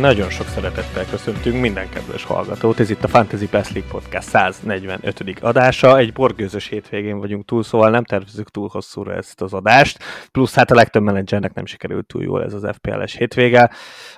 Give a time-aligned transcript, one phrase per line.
[0.00, 2.80] Nagyon sok szeretettel köszöntünk minden kedves hallgatót.
[2.80, 5.38] Ez itt a Fantasy Press League Podcast 145.
[5.40, 5.98] adása.
[5.98, 9.98] Egy borgőzös hétvégén vagyunk túl, szóval nem tervezünk túl hosszúra ezt az adást.
[10.32, 13.70] Plusz hát a legtöbb menedzsernek nem sikerült túl jól ez az FPL-es hétvége.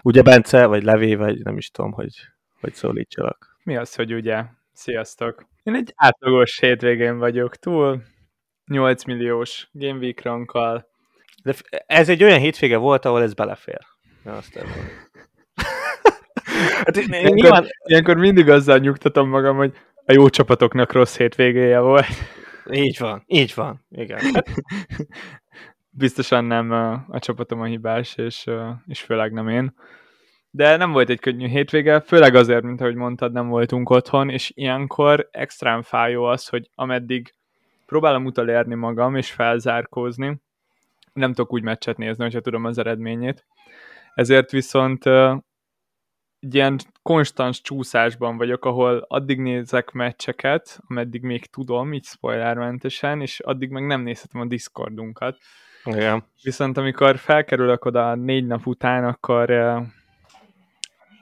[0.02, 2.14] Ugye Bence, vagy Levé, vagy nem is tudom, hogy,
[2.60, 3.58] hogy szólítsalak.
[3.64, 4.44] Mi az, hogy ugye?
[4.72, 5.46] Sziasztok!
[5.62, 8.02] Én egy átlagos hétvégén vagyok túl,
[8.66, 10.88] 8 milliós Game Week rankkal.
[11.42, 11.54] De
[11.86, 13.80] ez egy olyan hétvége volt, ahol ez belefér.
[14.24, 14.58] Ja, azt
[16.84, 17.66] hát ilyenkor, nyilván...
[17.84, 19.72] ilyenkor mindig azzal nyugtatom magam, hogy
[20.04, 22.06] a jó csapatoknak rossz hétvégéje volt.
[22.70, 24.20] Így van, így van, igen.
[25.90, 28.46] Biztosan nem a, a csapatom a hibás, és,
[28.86, 29.74] és főleg nem én.
[30.50, 34.52] De nem volt egy könnyű hétvége, főleg azért, mint ahogy mondtad, nem voltunk otthon, és
[34.54, 37.34] ilyenkor extrán fájó az, hogy ameddig
[37.86, 40.40] próbálom utolérni magam, és felzárkózni,
[41.12, 43.46] nem tudok úgy meccset nézni, hogyha tudom az eredményét.
[44.14, 45.04] Ezért viszont
[46.46, 53.40] egy ilyen konstans csúszásban vagyok, ahol addig nézek meccseket, ameddig még tudom, így spoilermentesen, és
[53.40, 55.36] addig meg nem nézhetem a Discordunkat.
[55.84, 56.24] Igen.
[56.42, 59.50] Viszont amikor felkerülök oda négy nap után, akkor,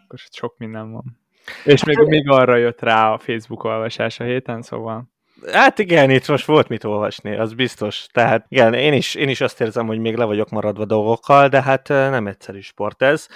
[0.04, 1.18] akkor sok minden van.
[1.64, 5.12] És még, még arra jött rá a Facebook olvasás a héten, szóval...
[5.52, 8.06] Hát igen, itt most volt mit olvasni, az biztos.
[8.12, 11.62] Tehát igen, én is, én is azt érzem, hogy még le vagyok maradva dolgokkal, de
[11.62, 13.28] hát nem egyszerű sport ez.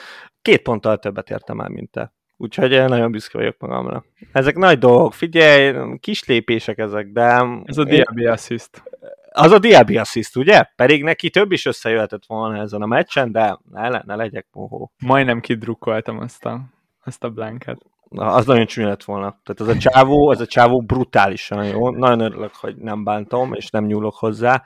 [0.48, 2.12] Két ponttal többet értem el, mint te.
[2.36, 4.04] Úgyhogy nagyon büszke vagyok magamra.
[4.32, 7.46] Ezek nagy dolgok, figyelj, kis lépések ezek, de...
[7.64, 8.82] Ez a Diaby Assist.
[9.30, 10.62] Az a Diaby Assist, ugye?
[10.76, 14.92] Pedig neki több is összejöhetett volna ezen a meccsen, de ne, ne legyek mohó.
[14.98, 16.60] Majdnem kidrukkoltam azt a,
[17.04, 17.78] azt a blanket.
[18.08, 19.40] Na, az nagyon csúnya lett volna.
[19.44, 21.90] Tehát az a csávó, az a csávó brutálisan jó.
[21.90, 24.62] Nagyon örülök, hogy nem bántom, és nem nyúlok hozzá,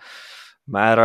[0.64, 0.98] mert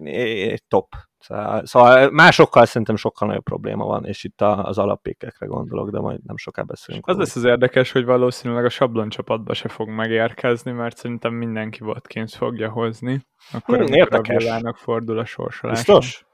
[0.00, 1.08] uh, top.
[1.20, 6.20] Szóval, szóval másokkal szerintem sokkal nagyobb probléma van, és itt az alappékekre gondolok, de majd
[6.24, 7.06] nem soká beszélünk.
[7.06, 11.84] Az lesz az érdekes, hogy valószínűleg a sablon csapatba se fog megérkezni, mert szerintem mindenki
[11.84, 13.26] Watkins fogja hozni.
[13.52, 14.44] Akkor hmm, érdekes.
[14.44, 15.76] a fordul a sorsolás.
[15.76, 16.24] Biztos?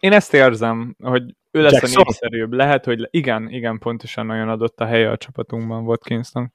[0.00, 2.00] Én ezt érzem, hogy ő lesz Jackson.
[2.00, 2.52] a népszerűbb.
[2.52, 6.52] Lehet, hogy igen, igen, pontosan olyan adott a helye a csapatunkban Kingston.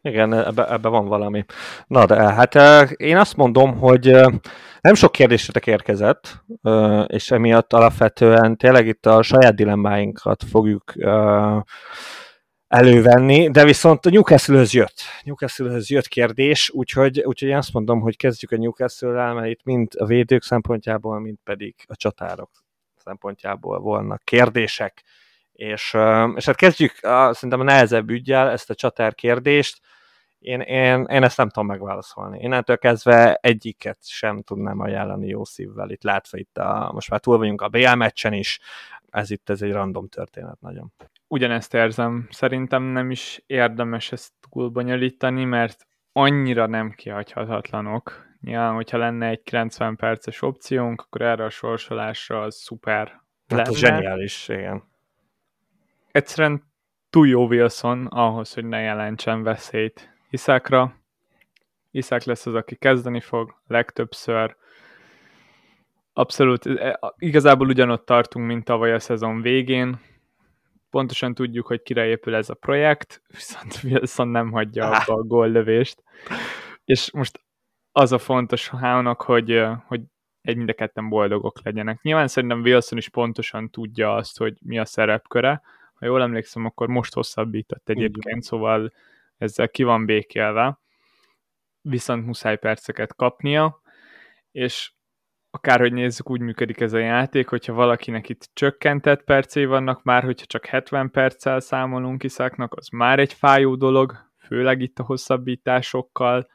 [0.00, 1.44] Igen, ebbe, ebbe van valami.
[1.86, 2.54] Na de hát
[2.90, 4.16] én azt mondom, hogy
[4.80, 6.44] nem sok kérdésetek érkezett,
[7.06, 10.92] és emiatt alapvetően tényleg itt a saját dilemmáinkat fogjuk
[12.68, 15.00] elővenni, de viszont a Newcastle-höz jött.
[15.22, 19.88] newcastle jött kérdés, úgyhogy, úgyhogy én azt mondom, hogy kezdjük a Newcastle-rel, mert itt mind
[19.98, 22.50] a védők szempontjából, mind pedig a csatárok
[22.96, 25.04] szempontjából volna kérdések.
[25.58, 25.96] És,
[26.34, 29.80] és hát kezdjük a, szerintem a nehezebb ügyjel ezt a csatár kérdést.
[30.38, 32.38] Én, én, én ezt nem tudom megválaszolni.
[32.42, 35.90] Innentől kezdve egyiket sem tudnám ajánlani jó szívvel.
[35.90, 38.60] Itt látva itt a, most már túl vagyunk a BL meccsen is,
[39.10, 40.92] ez itt ez egy random történet nagyon.
[41.26, 42.28] Ugyanezt érzem.
[42.30, 49.42] Szerintem nem is érdemes ezt túl bonyolítani, mert annyira nem kihagyhatatlanok, Nyilván, hogyha lenne egy
[49.42, 53.68] 90 perces opciónk, akkor erre a sorsolásra az szuper hát lenne.
[53.68, 54.82] az zseniális, igen.
[56.18, 56.62] Egyszerűen
[57.10, 60.94] túl jó Wilson ahhoz, hogy ne jelentsen veszélyt Iszákra.
[61.90, 64.56] Iszák lesz az, aki kezdeni fog legtöbbször.
[66.12, 70.00] Abszolút, e, igazából ugyanott tartunk, mint tavaly a szezon végén.
[70.90, 76.02] Pontosan tudjuk, hogy kire épül ez a projekt, viszont Wilson nem hagyja abba a góllövést.
[76.84, 77.40] És most
[77.92, 80.00] az a fontos Hának, hogy, hogy
[80.40, 82.02] egy mind a ketten boldogok legyenek.
[82.02, 85.62] Nyilván szerintem Wilson is pontosan tudja azt, hogy mi a szerepköre.
[85.98, 88.92] Ha jól emlékszem, akkor most hosszabbított egyébként, szóval
[89.36, 90.80] ezzel ki van békélve.
[91.80, 93.80] Viszont muszáj perceket kapnia,
[94.50, 94.92] és
[95.50, 100.46] akárhogy nézzük, úgy működik ez a játék, hogyha valakinek itt csökkentett percé vannak, már hogyha
[100.46, 106.48] csak 70 perccel számolunk Iszáknak, az már egy fájó dolog, főleg itt a hosszabbításokkal,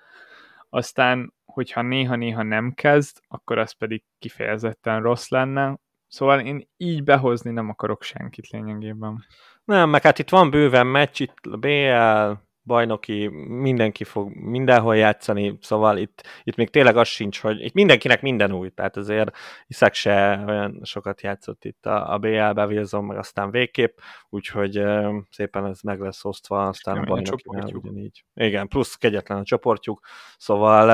[0.70, 5.78] aztán, hogyha néha-néha nem kezd, akkor az pedig kifejezetten rossz lenne.
[6.14, 9.26] Szóval én így behozni nem akarok senkit lényegében.
[9.64, 15.58] Nem, meg hát itt van bőven meccs, itt a BL, bajnoki, mindenki fog mindenhol játszani,
[15.62, 19.38] szóval itt, itt még tényleg az sincs, hogy itt mindenkinek minden új, tehát azért
[19.68, 23.98] Iszak se olyan sokat játszott itt a, a BL-be, Wilson meg aztán végképp,
[24.30, 28.26] úgyhogy uh, szépen ez meg lesz osztva, aztán a bajnokinál ugyanígy.
[28.34, 30.00] Igen, plusz kegyetlen a csoportjuk,
[30.38, 30.88] szóval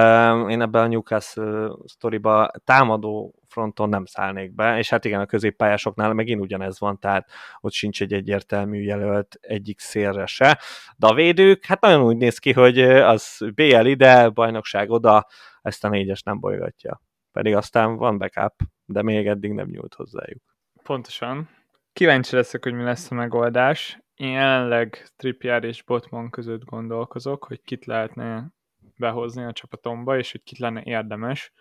[0.44, 5.26] uh, én ebben a Newcastle sztoriba támadó fronton nem szállnék be, és hát igen, a
[5.26, 7.30] középpályásoknál megint ugyanez van, tehát
[7.60, 10.60] ott sincs egy egyértelmű jelölt egyik szélre se,
[10.98, 15.28] de a védők, hát nagyon úgy néz ki, hogy az BL ide, bajnokság oda,
[15.62, 17.02] ezt a négyes nem bolygatja.
[17.32, 18.54] Pedig aztán van backup,
[18.86, 20.42] de még eddig nem nyúlt hozzájuk.
[20.84, 21.50] Pontosan.
[21.94, 24.00] Kíváncsi leszek, hogy mi lesz a megoldás.
[24.16, 28.54] Én jelenleg Trippier és Botman között gondolkozok, hogy kit lehetne
[28.98, 31.54] behozni a csapatomba, és hogy kit lenne érdemes.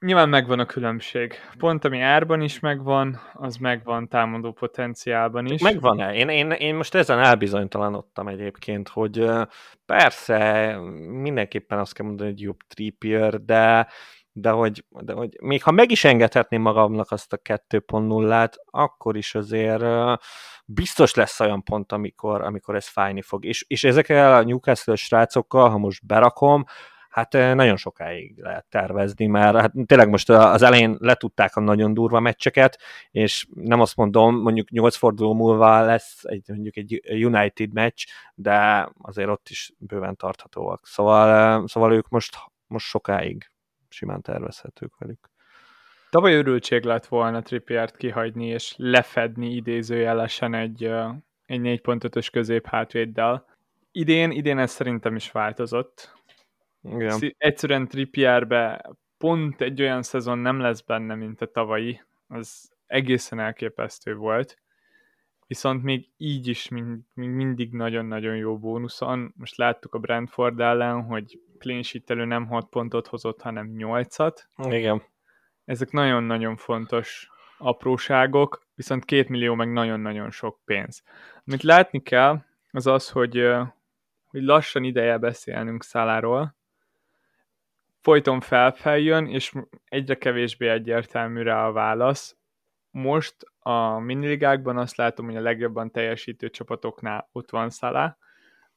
[0.00, 1.34] Nyilván megvan a különbség.
[1.58, 5.62] Pont ami árban is megvan, az megvan támadó potenciálban is.
[5.62, 6.14] Megvan-e?
[6.14, 9.30] Én, én, én most ezen elbizonytalanodtam egyébként, hogy
[9.86, 10.76] persze
[11.08, 13.86] mindenképpen azt kell mondani, hogy jobb Trippier, de
[14.38, 19.34] de hogy, de hogy még ha meg is engedhetném magamnak azt a 2.0-át, akkor is
[19.34, 19.84] azért
[20.64, 23.44] biztos lesz olyan pont, amikor, amikor ez fájni fog.
[23.44, 26.64] És, és ezekkel a Newcastle srácokkal, ha most berakom,
[27.16, 32.20] hát nagyon sokáig lehet tervezni, mert hát tényleg most az elején letudták a nagyon durva
[32.20, 32.78] meccseket,
[33.10, 38.04] és nem azt mondom, mondjuk 8 forduló múlva lesz egy, mondjuk egy United meccs,
[38.34, 40.86] de azért ott is bőven tarthatóak.
[40.86, 42.36] Szóval, szóval ők most,
[42.66, 43.50] most sokáig
[43.88, 45.30] simán tervezhetők velük.
[46.10, 50.84] Tavaly örültség lett volna Trippiert kihagyni, és lefedni idézőjelesen egy,
[51.46, 53.44] egy 4.5-ös közép hátvéddel.
[53.92, 56.15] Idén, idén ez szerintem is változott.
[56.90, 57.34] Igen.
[57.38, 62.02] Egyszerűen Trippierbe pont egy olyan szezon nem lesz benne, mint a tavalyi.
[62.28, 64.58] Az egészen elképesztő volt.
[65.46, 66.84] Viszont még így is még
[67.14, 69.34] mindig nagyon-nagyon jó bónuszon.
[69.36, 74.44] Most láttuk a Brentford ellen, hogy clean sheet nem 6 pontot hozott, hanem 8-at.
[74.56, 75.02] Igen.
[75.64, 81.02] Ezek nagyon-nagyon fontos apróságok, viszont két millió meg nagyon-nagyon sok pénz.
[81.44, 83.48] Amit látni kell, az az, hogy,
[84.24, 86.55] hogy lassan ideje beszélnünk száláról,
[88.06, 89.52] folyton felfeljön, és
[89.84, 92.36] egyre kevésbé egyértelmű rá a válasz.
[92.90, 98.18] Most a miniligákban azt látom, hogy a legjobban teljesítő csapatoknál ott van Szalá,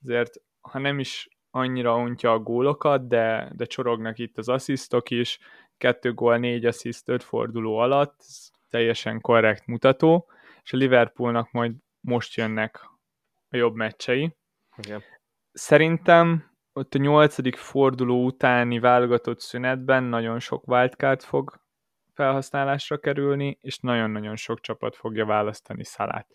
[0.01, 5.39] ezért ha nem is annyira ontja a gólokat, de, de csorognak itt az asszisztok is,
[5.77, 10.29] kettő gól, négy assziszt, öt forduló alatt, ez teljesen korrekt mutató,
[10.63, 12.79] és a Liverpoolnak majd most jönnek
[13.49, 14.35] a jobb meccsei.
[14.77, 15.03] Igen.
[15.51, 16.48] Szerintem
[16.79, 21.61] ott a nyolcadik forduló utáni válogatott szünetben nagyon sok wildcard fog
[22.13, 26.27] felhasználásra kerülni, és nagyon-nagyon sok csapat fogja választani Szalát.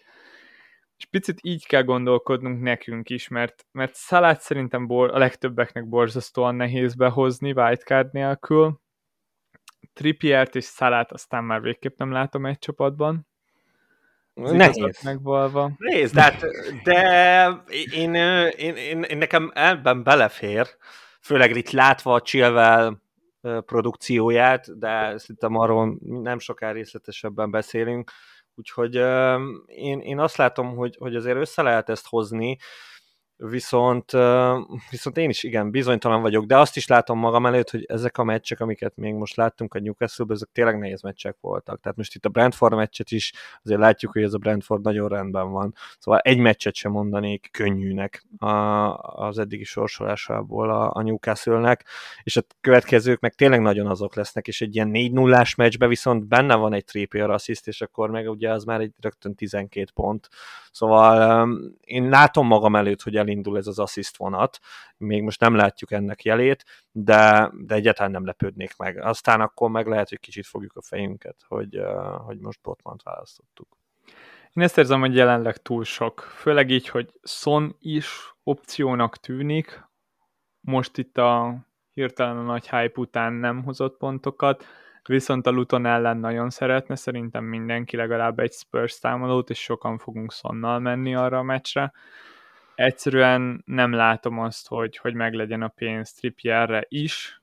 [0.96, 6.54] És picit így kell gondolkodnunk nekünk is, mert, mert Szalát szerintem bor, a legtöbbeknek borzasztóan
[6.54, 8.80] nehéz behozni wildcard nélkül.
[9.92, 13.26] Trippiert és Szalát aztán már végképp nem látom egy csapatban.
[14.34, 15.02] Nehéz.
[15.02, 15.70] Megvalva.
[15.76, 16.44] Nézd, de, hát,
[16.82, 20.68] de én, én, én, én, nekem ebben belefér,
[21.20, 22.96] főleg itt látva a Chilwell
[23.40, 28.10] produkcióját, de szerintem arról nem soká részletesebben beszélünk,
[28.54, 28.94] úgyhogy
[29.66, 32.56] én, én azt látom, hogy, hogy azért össze lehet ezt hozni,
[33.36, 34.10] viszont,
[34.90, 38.24] viszont én is igen, bizonytalan vagyok, de azt is látom magam előtt, hogy ezek a
[38.24, 41.80] meccsek, amiket még most láttunk a newcastle ezek tényleg nehéz meccsek voltak.
[41.80, 43.32] Tehát most itt a Brentford meccset is
[43.62, 45.74] azért látjuk, hogy ez a Brentford nagyon rendben van.
[45.98, 48.46] Szóval egy meccset sem mondanék könnyűnek a,
[48.98, 51.84] az eddigi sorsolásából a, a Newcastle-nek,
[52.22, 56.26] és a következők meg tényleg nagyon azok lesznek, és egy ilyen 4 0 meccsbe viszont
[56.26, 60.28] benne van egy Trippier assist, és akkor meg ugye az már egy rögtön 12 pont.
[60.72, 61.48] Szóval
[61.80, 64.58] én látom magam előtt, hogy elindul ez az assist vonat,
[64.96, 69.02] még most nem látjuk ennek jelét, de, de egyáltalán nem lepődnék meg.
[69.02, 71.80] Aztán akkor meg lehet, hogy kicsit fogjuk a fejünket, hogy,
[72.24, 73.68] hogy most Botmant választottuk.
[74.52, 76.20] Én ezt érzem, hogy jelenleg túl sok.
[76.20, 79.82] Főleg így, hogy Son is opciónak tűnik,
[80.60, 81.56] most itt a
[81.90, 84.64] hirtelen a nagy hype után nem hozott pontokat,
[85.08, 90.32] viszont a Luton ellen nagyon szeretne, szerintem mindenki legalább egy Spurs támadót, és sokan fogunk
[90.32, 91.92] Sonnal menni arra a meccsre
[92.74, 97.40] egyszerűen nem látom azt, hogy, hogy meglegyen a pénz Trippierre is,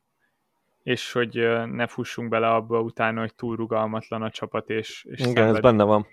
[0.84, 1.34] és hogy
[1.66, 5.84] ne fussunk bele abba utána, hogy túl rugalmatlan a csapat, és, és Igen, ez benne
[5.84, 6.08] van.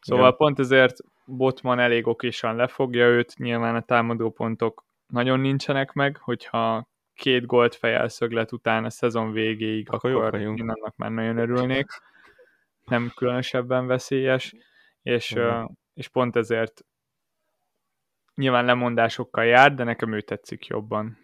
[0.00, 0.36] Szóval Igen.
[0.36, 6.88] pont ezért Botman elég okésan lefogja őt, nyilván a támadó pontok nagyon nincsenek meg, hogyha
[7.14, 11.86] két gólt fejel szöglet után a szezon végéig, akkor, akkor én annak már nagyon örülnék.
[12.84, 14.54] Nem különösebben veszélyes,
[15.02, 15.36] és,
[15.94, 16.84] és pont ezért
[18.40, 21.18] nyilván lemondásokkal jár, de nekem ő tetszik jobban.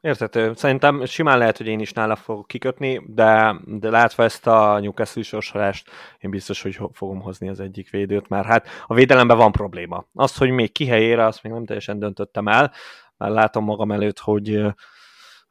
[0.00, 0.52] Értető.
[0.54, 5.22] Szerintem simán lehet, hogy én is nála fogok kikötni, de, de látva ezt a Newcastle
[5.22, 10.04] sorsolást, én biztos, hogy fogom hozni az egyik védőt, mert hát a védelemben van probléma.
[10.14, 12.72] Az, hogy még ki helyére, azt még nem teljesen döntöttem el,
[13.16, 14.62] mert látom magam előtt, hogy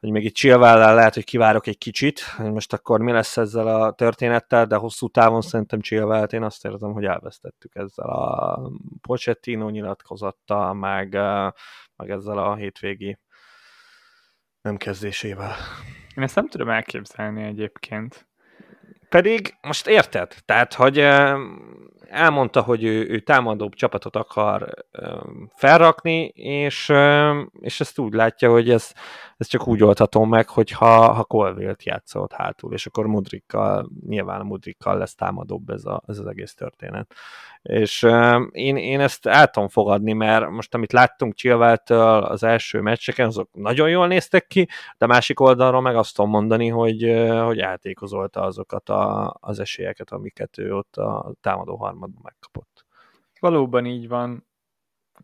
[0.02, 3.94] hogy még itt chilwell lehet, hogy kivárok egy kicsit, most akkor mi lesz ezzel a
[3.94, 8.62] történettel, de hosszú távon szerintem chilwell én azt érzem, hogy elvesztettük ezzel a
[9.02, 11.14] Pochettino nyilatkozattal, meg,
[11.96, 13.20] meg ezzel a hétvégi
[14.62, 15.56] nem kezdésével.
[16.16, 18.30] Én ezt nem tudom elképzelni egyébként.
[19.12, 20.34] Pedig most érted?
[20.46, 20.98] Tehát, hogy
[22.12, 24.74] elmondta, hogy ő, ő támadóbb csapatot akar
[25.56, 26.92] felrakni, és,
[27.60, 28.94] és ezt úgy látja, hogy ez,
[29.38, 34.44] ez csak úgy oldható meg, hogyha ha Colville-t játszott hátul, és akkor Mudrikkal, nyilván a
[34.44, 37.14] Mudrikkal lesz támadóbb ez, a, ez az egész történet.
[37.62, 38.08] És
[38.52, 43.50] én, én ezt el tudom fogadni, mert most amit láttunk Chilwell-től az első meccseken, azok
[43.54, 48.90] nagyon jól néztek ki, de másik oldalról meg azt tudom mondani, hogy, hogy eltékozolta azokat
[48.90, 49.01] a,
[49.40, 52.86] az esélyeket, amiket ő ott a támadó harmadban megkapott.
[53.40, 54.48] Valóban így van.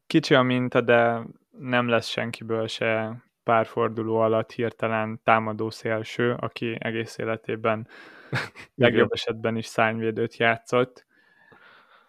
[0.08, 6.78] Kicsi a minta, de nem lesz senkiből se pár forduló alatt hirtelen támadó szélső, aki
[6.80, 7.88] egész életében
[8.76, 11.06] legjobb esetben is szányvédőt játszott.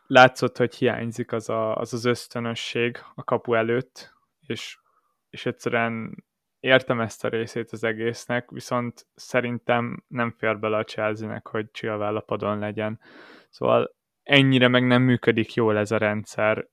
[0.06, 4.14] Látszott, hogy hiányzik az a, az, az ösztönösség a kapu előtt,
[4.46, 4.78] és,
[5.30, 6.24] és egyszerűen
[6.60, 12.16] értem ezt a részét az egésznek, viszont szerintem nem fér bele a chelsea hogy Chilwell
[12.16, 13.00] a padon legyen.
[13.50, 16.68] Szóval ennyire meg nem működik jól ez a rendszer,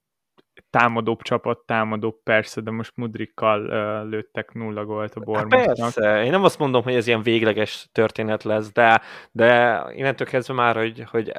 [0.70, 5.94] támadóbb csapat, támadóbb persze, de most Mudrikkal uh, lőttek nulla gólt a hát Bournemouthnak.
[5.94, 9.02] Persze, én nem azt mondom, hogy ez ilyen végleges történet lesz, de,
[9.32, 11.32] de innentől kezdve már, hogy, hogy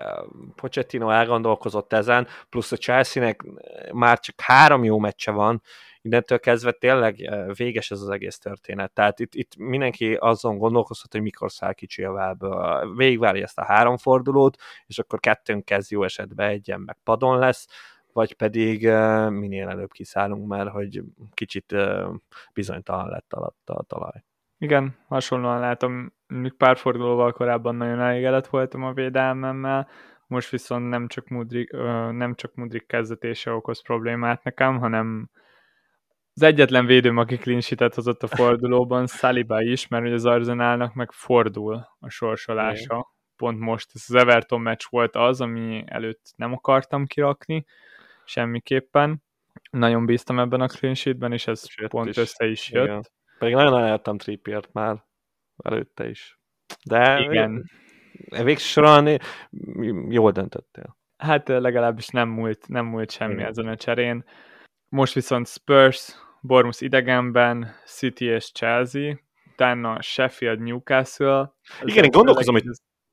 [0.55, 3.45] Pochettino elgondolkozott ezen, plusz a Chelsea-nek
[3.93, 5.62] már csak három jó meccse van,
[6.07, 8.93] innentől kezdve tényleg véges ez az egész történet.
[8.93, 12.83] Tehát itt, itt mindenki azon gondolkozhat, hogy mikor száll kicsi a válba.
[12.95, 17.67] Végigvárja ezt a három fordulót, és akkor kettőnk kezd jó esetben egyen meg padon lesz,
[18.13, 18.83] vagy pedig
[19.29, 21.03] minél előbb kiszállunk, mert hogy
[21.35, 21.75] kicsit
[22.53, 24.25] bizonytalan lett alatt a talaj.
[24.59, 29.89] Igen, hasonlóan látom, még pár fordulóval korábban nagyon elégedett voltam a védelmemmel,
[30.27, 31.73] most viszont nem csak Mudrik,
[32.11, 35.31] nem csak Mudrik kezdetése okoz problémát nekem, hanem
[36.37, 37.61] az egyetlen védőm, aki clean
[37.95, 42.93] hozott a fordulóban, Saliba is, mert ugye az Arzenálnak meg fordul a sorsolása.
[42.93, 43.05] Igen.
[43.37, 47.64] Pont most ez az Everton meccs volt az, ami előtt nem akartam kirakni,
[48.25, 49.23] semmiképpen.
[49.71, 52.16] Nagyon bíztam ebben a clean sheetben, és ez Sőt pont is.
[52.16, 52.85] össze is jött.
[52.85, 53.07] Igen.
[53.38, 55.05] Pedig nagyon ajánlottam Trippiert már
[55.64, 56.38] előtte is.
[56.85, 57.71] De igen.
[58.43, 59.19] Végsősorban
[60.09, 60.97] jól döntöttél.
[61.16, 63.47] Hát legalábbis nem múlt, nem múlt semmi igen.
[63.47, 64.25] ezen a cserén.
[64.88, 69.17] Most viszont Spurs, Bormus idegenben, City és Chelsea,
[69.53, 71.55] utána Sheffield, Newcastle.
[71.83, 72.65] Igen, én gondolkozom, hogy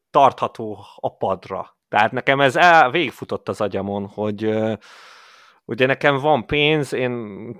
[0.09, 1.77] tartható a padra.
[1.87, 4.73] Tehát nekem ez el, végigfutott az agyamon, hogy uh,
[5.65, 7.11] ugye nekem van pénz, én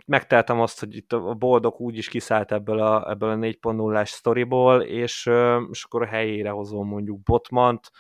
[0.06, 4.82] megteltem azt, hogy itt a boldog úgy is kiszállt ebből a, ebből a 4.0-ás sztoriból,
[4.82, 7.92] és, uh, és akkor a helyére hozom mondjuk Botmant,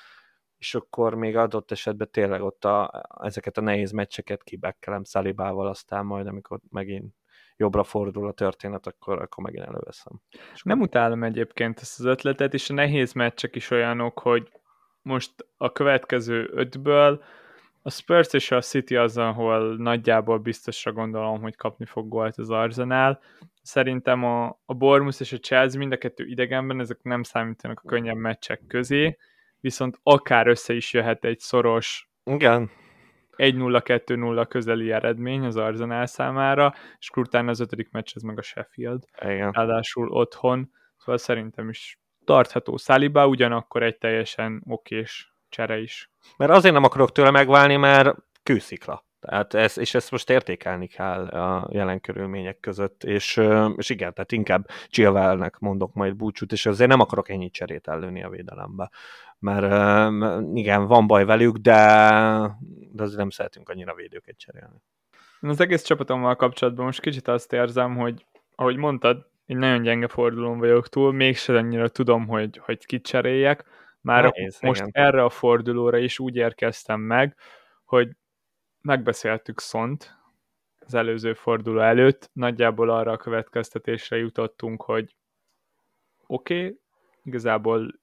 [0.57, 6.05] és akkor még adott esetben tényleg ott a, ezeket a nehéz meccseket kibekkelem Szalibával, aztán
[6.05, 7.13] majd, amikor megint
[7.57, 10.21] jobbra fordul a történet, akkor, akkor megint előveszem.
[10.63, 14.51] Nem utálom egyébként ezt az ötletet, és a nehéz meccsek is olyanok, hogy
[15.01, 17.23] most a következő ötből
[17.85, 22.49] a Spurs és a City az, ahol nagyjából biztosra gondolom, hogy kapni fog gólt az
[22.49, 23.19] Arsenal.
[23.61, 27.87] Szerintem a, a Bournemouth és a Chelsea mind a kettő idegenben, ezek nem számítanak a
[27.87, 29.17] könnyebb meccsek közé,
[29.59, 32.71] viszont akár össze is jöhet egy szoros Igen.
[33.37, 39.03] 1-0-2-0 közeli eredmény az Arsenal számára, és utána az ötödik meccs ez meg a Sheffield.
[39.21, 39.51] Igen.
[39.51, 46.11] Ráadásul otthon, szóval szerintem is tartható Saliba, ugyanakkor egy teljesen okés csere is.
[46.37, 49.05] Mert azért nem akarok tőle megválni, mert kőszikla.
[49.25, 53.41] Tehát ez, és ezt most értékelni kell a jelen körülmények között, és,
[53.75, 58.23] és igen, tehát inkább Chilwellnek mondok majd búcsút, és azért nem akarok ennyi cserét ellőni
[58.23, 58.91] a védelembe.
[59.39, 60.11] Mert
[60.53, 61.77] igen, van baj velük, de,
[62.91, 64.81] de azért nem szeretünk annyira védőket cserélni.
[65.41, 68.25] Az egész csapatommal kapcsolatban most kicsit azt érzem, hogy
[68.55, 73.65] ahogy mondtad, egy nagyon gyenge fordulón vagyok túl, mégse annyira tudom, hogy, hogy kit cseréljek.
[74.01, 75.05] Már Nehéz, most igen.
[75.05, 77.35] erre a fordulóra is úgy érkeztem meg,
[77.85, 78.09] hogy
[78.83, 80.17] megbeszéltük Szont
[80.79, 85.15] az előző forduló előtt, nagyjából arra a következtetésre jutottunk, hogy
[86.27, 86.79] oké, okay,
[87.23, 87.99] igazából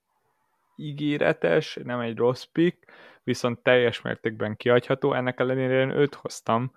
[0.77, 2.93] ígéretes, nem egy rossz pick,
[3.25, 6.73] viszont teljes mértékben kiadható, ennek ellenére én őt hoztam,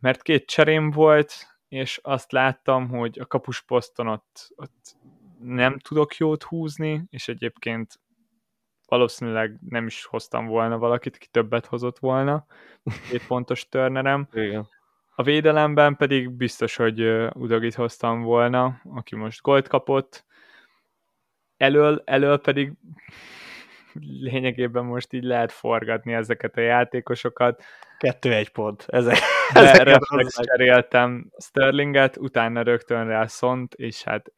[0.00, 1.32] mert két cserém volt,
[1.68, 4.96] és azt láttam, hogy a kapus poszton ott, ott
[5.38, 8.00] nem tudok jót húzni, és egyébként
[8.92, 12.46] valószínűleg nem is hoztam volna valakit, aki többet hozott volna,
[13.10, 14.28] két pontos törnerem.
[14.32, 14.68] Igen.
[15.14, 17.00] A védelemben pedig biztos, hogy
[17.32, 20.24] Udogit hoztam volna, aki most gold kapott.
[21.56, 22.72] Elől, elől pedig
[24.30, 27.62] lényegében most így lehet forgatni ezeket a játékosokat.
[27.98, 28.84] Kettő-egy pont.
[28.88, 29.18] Ezek,
[29.52, 34.32] ezek cseréltem Sterlinget, utána rögtön rá Szont, és hát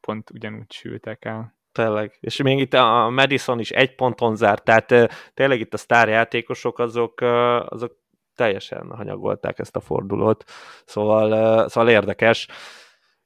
[0.00, 1.55] pont ugyanúgy sültek el.
[1.76, 2.16] Tényleg.
[2.20, 4.94] És még itt a Madison is egy ponton zárt, tehát
[5.34, 7.20] tényleg itt a sztárjátékosok azok,
[7.68, 7.96] azok
[8.34, 10.44] teljesen hanyagolták ezt a fordulót,
[10.84, 12.48] szóval, szóval érdekes.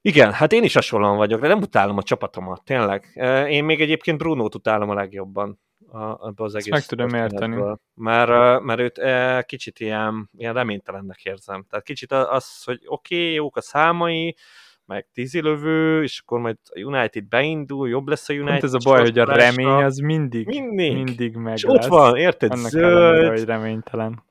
[0.00, 3.12] Igen, hát én is hasonlóan vagyok, de nem utálom a csapatomat, tényleg.
[3.48, 5.60] Én még egyébként Bruno-t utálom a legjobban
[5.92, 7.62] abban az egész meg tudom érteni.
[7.94, 9.00] Mert, mert őt
[9.44, 11.66] kicsit ilyen, ilyen reménytelennek érzem.
[11.68, 14.36] Tehát kicsit az, hogy oké, okay, jók a számai,
[14.90, 18.52] meg tízilövő, és akkor majd a United beindul, jobb lesz a United.
[18.52, 21.74] Hát ez a baj, hogy a remény az mindig, mindig, mindig meg És lesz.
[21.74, 22.52] ott van, érted?
[22.52, 22.94] Annak Zöld.
[22.94, 24.22] Ellenére, hogy reménytelen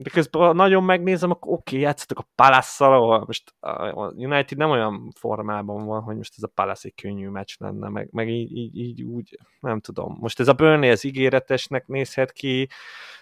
[0.00, 4.70] de közben nagyon megnézem, akkor oké, okay, játszottak a palace ahol most a United nem
[4.70, 8.56] olyan formában van, hogy most ez a Palace egy könnyű meccs lenne, meg, meg így,
[8.56, 10.16] így, így, úgy, nem tudom.
[10.20, 12.68] Most ez a Burnley, ez ígéretesnek nézhet ki,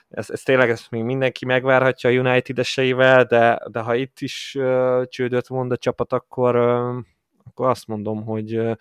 [0.09, 5.05] ez, ez tényleg ezt még mindenki megvárhatja a United-eseivel, de, de ha itt is uh,
[5.05, 7.05] csődöt mond a csapat, akkor, uh,
[7.45, 8.75] akkor azt mondom, hogy uh,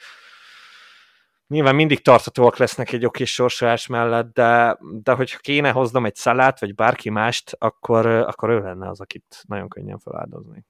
[1.48, 6.60] nyilván mindig tartatóak lesznek egy oké sorsolás mellett, de, de hogyha kéne hoznom egy szalát,
[6.60, 10.66] vagy bárki mást, akkor, akkor ő lenne az, akit nagyon könnyen feláldozni.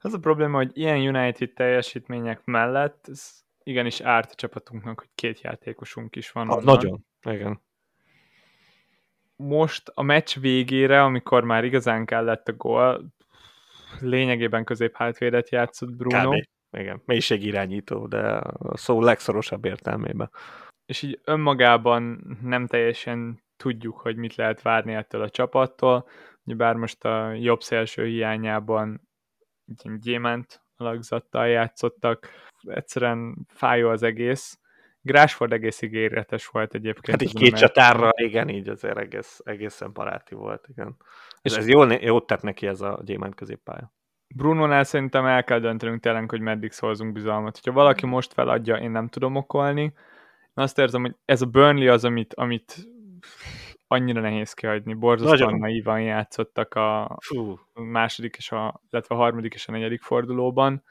[0.00, 3.30] Az a probléma, hogy ilyen United teljesítmények mellett ez
[3.62, 6.46] igenis árt a csapatunknak, hogy két játékosunk is van.
[6.46, 7.62] Ha, nagyon, igen.
[9.42, 13.04] Most a meccs végére, amikor már igazán kellett a gól,
[14.00, 16.30] lényegében közép hátvédet játszott Bruno.
[16.30, 18.18] Kb igen, irányító, de
[18.58, 20.30] a szó legszorosabb értelmében.
[20.86, 26.08] És így önmagában nem teljesen tudjuk, hogy mit lehet várni ettől a csapattól,
[26.42, 29.08] bár most a jobb szélső hiányában
[30.00, 32.28] gyémánt alakzattal játszottak,
[32.62, 34.59] egyszerűen fájó az egész.
[35.02, 37.20] Grásford egész ígéretes volt egyébként.
[37.20, 40.96] Hát így két csatárra, igen, így azért egész, egészen baráti volt, igen.
[41.42, 43.92] És ez, ez jól, jót tett neki ez a gyémánt középpálya.
[44.34, 47.60] Bruno-nál szerintem el kell döntenünk tényleg, hogy meddig szólzunk bizalmat.
[47.64, 49.82] Ha valaki most feladja, én nem tudom okolni.
[49.82, 49.92] Én
[50.54, 52.88] azt érzem, hogy ez a Burnley az, amit, amit
[53.86, 54.94] annyira nehéz kihagyni.
[54.94, 57.58] Borzasztóan naívan játszottak a Fú.
[57.74, 60.84] második és a, illetve a harmadik és a negyedik fordulóban.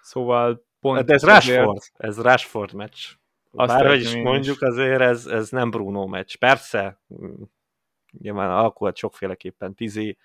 [0.00, 1.04] Szóval pont...
[1.04, 3.04] De ez Rashford, ez Rashford meccs.
[3.50, 4.62] Bárhogy is mondjuk, is.
[4.62, 6.34] azért ez, ez nem Bruno meccs.
[6.34, 7.00] Persze,
[8.18, 10.16] nyilván alakult sokféleképpen tizé,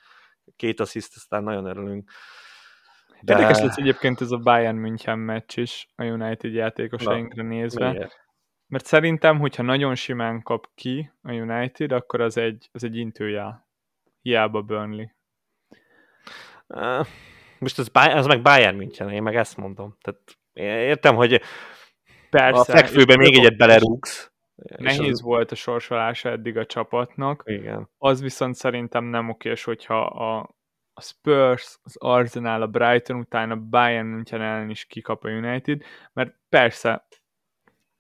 [0.56, 2.12] két assziszt, aztán nagyon örülünk.
[3.22, 3.34] De...
[3.34, 7.92] Érdekes lesz egyébként ez a Bayern München meccs is a United játékosainkra nézve.
[7.92, 8.20] Miért?
[8.68, 13.68] Mert szerintem, hogyha nagyon simán kap ki a United, akkor az egy, az egy intőjel.
[14.22, 15.06] Hiába Burnley.
[17.60, 19.98] Most az, az meg Bayern München, én meg ezt mondom.
[20.02, 21.42] Tehát értem, hogy
[22.30, 24.32] Persze, a fekvőben még egyet belerúgsz,
[24.78, 25.22] Nehéz az...
[25.22, 27.44] volt a sorsolása eddig a csapatnak.
[27.46, 27.90] Igen.
[27.98, 30.56] Az viszont szerintem nem okés, hogyha a,
[30.94, 35.82] a Spurs, az Arsenal, a Brighton után a Bayern München ellen is kikap a United,
[36.14, 37.08] mert persze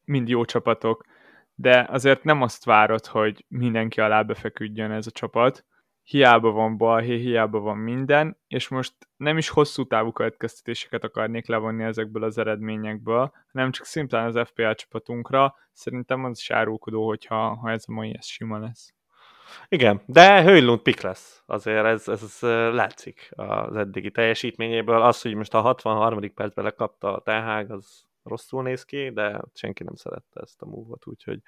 [0.05, 1.05] mind jó csapatok,
[1.55, 5.65] de azért nem azt várod, hogy mindenki alá befeküdjön ez a csapat,
[6.03, 11.83] hiába van balhé, hiába van minden, és most nem is hosszú távú következtetéseket akarnék levonni
[11.83, 15.55] ezekből az eredményekből, hanem csak szimplán az FPL csapatunkra.
[15.71, 18.93] Szerintem az is árulkodó, hogyha ha ez a mai ez sima lesz.
[19.67, 21.43] Igen, de Höjlund pik lesz.
[21.45, 22.37] Azért ez, ez,
[22.73, 25.01] látszik az eddigi teljesítményéből.
[25.01, 26.33] Az, hogy most a 63.
[26.33, 31.07] percben lekapta a Tehág, az rosszul néz ki, de senki nem szerette ezt a múlvat,
[31.07, 31.41] úgyhogy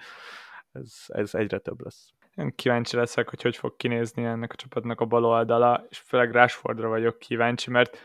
[0.71, 2.13] ez, ez egyre több lesz.
[2.35, 6.31] Én kíváncsi leszek, hogy hogy fog kinézni ennek a csapatnak a bal oldala, és főleg
[6.31, 7.97] Rashfordra vagyok kíváncsi, mert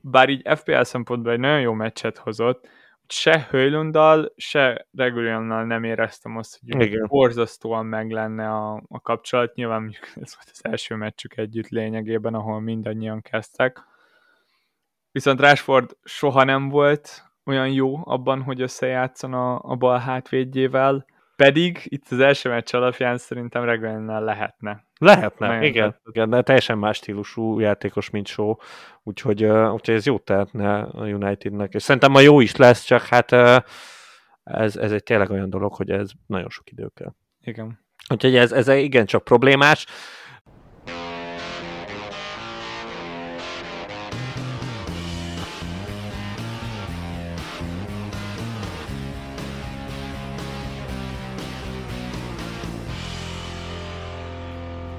[0.00, 2.68] bár így FPL szempontból egy nagyon jó meccset hozott,
[3.12, 7.06] se Höjlunddal, se Regulionnal nem éreztem azt, hogy Igen.
[7.06, 9.54] borzasztóan meg lenne a, a kapcsolat.
[9.54, 13.80] Nyilván ez volt az első meccsük együtt lényegében, ahol mindannyian kezdtek.
[15.10, 21.06] Viszont Rashford soha nem volt olyan jó abban, hogy összejátszon a, a bal hátvédjével,
[21.42, 24.84] pedig itt az első meccs alapján szerintem Reguennel lehetne.
[24.98, 28.54] Lehetne, Nagyon igen, igen, de teljesen más stílusú játékos, mint show,
[29.02, 33.32] úgyhogy, úgyhogy ez jót tehetne a Unitednek, és szerintem ma jó is lesz, csak hát
[34.42, 37.12] ez, ez egy tényleg olyan dolog, hogy ez nagyon sok idő kell.
[37.40, 37.78] Igen.
[38.08, 39.86] Úgyhogy ez, ez igencsak problémás.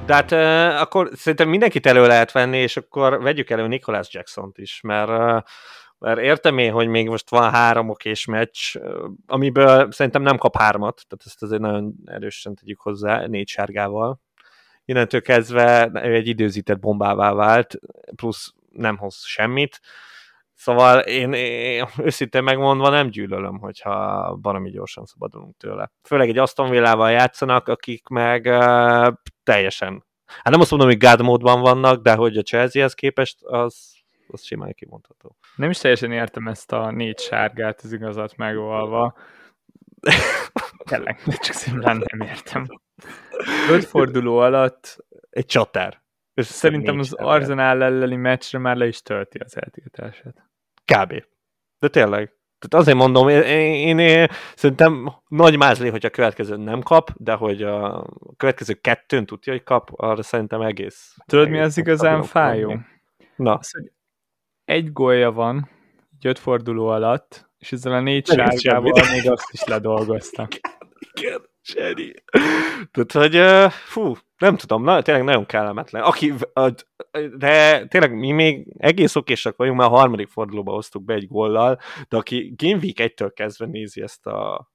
[0.05, 4.57] De hát uh, akkor szerintem mindenkit elő lehet venni, és akkor vegyük elő Nicholas Jackson-t
[4.57, 5.41] is, mert, uh,
[5.97, 10.57] mert értem én, hogy még most van három okés meccs, uh, amiből szerintem nem kap
[10.57, 14.21] hármat, tehát ezt azért nagyon erősen tegyük hozzá, négy sárgával.
[14.85, 17.75] Innentől kezdve egy időzített bombává vált,
[18.15, 19.79] plusz nem hoz semmit.
[20.55, 25.91] Szóval én, én őszintén megmondva nem gyűlölöm, hogyha baromi gyorsan szabadulunk tőle.
[26.03, 29.13] Főleg egy Aston Villával játszanak, akik meg uh,
[29.43, 33.93] teljesen, hát nem azt mondom, hogy God módban vannak, de hogy a Chelsea-hez képest az,
[34.27, 35.37] az simán kimondható.
[35.55, 39.17] Nem is teljesen értem ezt a négy sárgát, az igazat megvalva.
[40.89, 42.67] Tényleg, csak szimplán nem értem.
[43.71, 44.97] Öt forduló alatt
[45.29, 46.02] egy csatár.
[46.35, 50.49] Szerintem az Arsenal elleni meccsre már le is tölti az eltiltását.
[50.85, 51.23] Kb.
[51.79, 52.33] De tényleg.
[52.59, 57.33] Tehát azért mondom, én, én, én szerintem nagy mázli, hogy a következő nem kap, de
[57.33, 58.05] hogy a
[58.37, 61.15] következő kettőn tudja, hogy kap, arra szerintem egész.
[61.25, 62.79] Tudod, egész mi az igazán fájó?
[63.35, 63.55] Na.
[63.55, 63.91] Az, hogy
[64.65, 65.69] egy gólja van,
[66.19, 70.47] egy öt forduló alatt, és ezzel a négy sárgával még azt is ledolgozta.
[71.15, 71.41] Igen,
[71.73, 72.23] igen,
[72.91, 76.03] Tehát, hogy fú, nem tudom, na, tényleg nagyon kellemetlen.
[76.03, 76.33] Aki,
[77.37, 81.79] de tényleg mi még egész okésak vagyunk, mert a harmadik fordulóba hoztuk be egy gollal,
[82.07, 84.71] de aki Game Week 1-től kezdve nézi ezt a,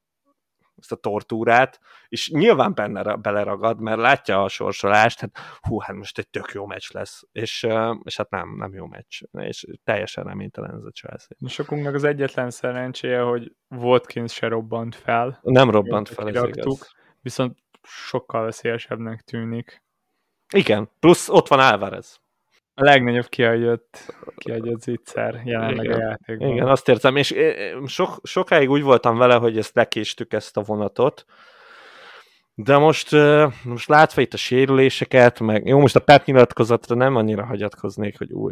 [0.76, 6.18] ezt a tortúrát, és nyilván benne beleragad, mert látja a sorsolást, hát hú, hát most
[6.18, 7.66] egy tök jó meccs lesz, és,
[8.02, 11.36] és hát nem, nem jó meccs, és teljesen reménytelen ez a Chelsea.
[11.46, 15.38] Sokunknak az egyetlen szerencséje, hogy Watkins se robbant fel.
[15.42, 16.96] Nem robbant fel, ez igaz.
[17.20, 19.82] Viszont sokkal veszélyesebbnek tűnik.
[20.52, 22.20] Igen, plusz ott van Álvarez.
[22.74, 26.00] A legnagyobb kiadott, kiadott zicser jelenleg Igen.
[26.00, 26.48] a játékban.
[26.48, 27.34] Igen, azt értem, és
[27.86, 31.24] sok, sokáig úgy voltam vele, hogy ezt lekéstük ezt a vonatot,
[32.60, 33.16] de most,
[33.62, 38.32] most látva itt a sérüléseket, meg jó, most a Pep nyilatkozatra nem annyira hagyatkoznék, hogy
[38.32, 38.48] ú,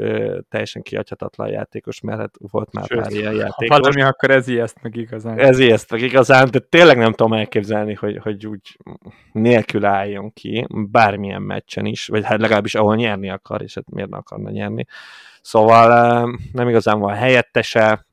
[0.49, 3.69] teljesen kiadhatatlan játékos, mert hát volt már Sőt, pár ilyen játékos.
[3.69, 5.39] Ha valami, akkor ez ijeszt meg igazán.
[5.39, 8.79] Ez ijeszt meg igazán, de tényleg nem tudom elképzelni, hogy, hogy úgy
[9.33, 14.11] nélkül álljon ki, bármilyen meccsen is, vagy hát legalábbis ahol nyerni akar, és hát miért
[14.11, 14.87] ne akarna nyerni.
[15.41, 18.06] Szóval nem igazán van helyettese,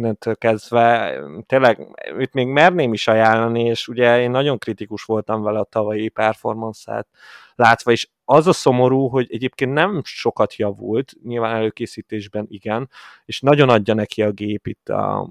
[0.00, 5.58] innentől kezdve tényleg őt még merném is ajánlani, és ugye én nagyon kritikus voltam vele
[5.58, 7.08] a tavalyi performance-át
[7.54, 12.90] látva, és az a szomorú, hogy egyébként nem sokat javult, nyilván előkészítésben igen,
[13.24, 15.30] és nagyon adja neki a gép itt a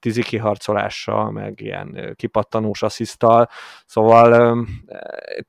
[0.00, 3.48] tizi kiharcolással, meg ilyen kipattanós asszisztal,
[3.86, 4.56] szóval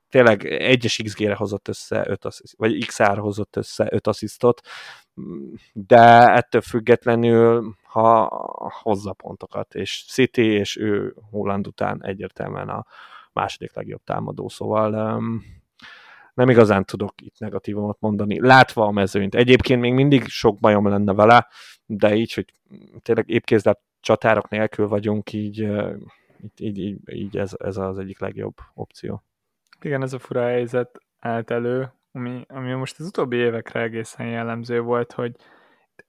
[0.08, 4.60] tényleg egyes XG-re hozott össze 5 assziszt, vagy XR hozott össze 5 asszisztot,
[5.72, 8.28] de ettől függetlenül, ha
[8.82, 12.86] hozza pontokat, és City és ő Holland után egyértelműen a
[13.32, 15.42] második legjobb támadó, szóval um,
[16.34, 19.34] nem igazán tudok itt negatívumot mondani, látva a mezőnyt.
[19.34, 21.48] Egyébként még mindig sok bajom lenne vele,
[21.86, 22.54] de így, hogy
[23.02, 28.54] tényleg épkézlep csatárok nélkül vagyunk, így, így, így, így, így ez, ez az egyik legjobb
[28.74, 29.22] opció.
[29.80, 34.80] Igen, ez a fura helyzet állt elő, ami, ami most az utóbbi évekre egészen jellemző
[34.80, 35.32] volt, hogy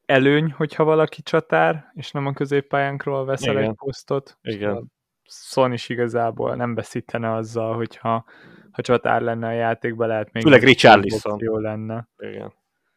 [0.05, 3.69] előny, hogyha valaki csatár, és nem a középpályánkról veszel Igen.
[3.69, 4.37] egy posztot.
[4.41, 4.91] Igen.
[5.23, 8.25] Son is igazából nem veszítene azzal, hogyha
[8.71, 11.39] ha csatár lenne a játékban, lehet még Főleg Richarlison.
[11.41, 12.07] jó lenne.
[12.17, 12.53] Igen.